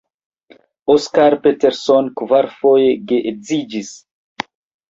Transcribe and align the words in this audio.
Oscar 0.93 1.35
Peterson 1.43 2.09
kvarfoje 2.23 2.89
geedziĝis. 3.13 3.93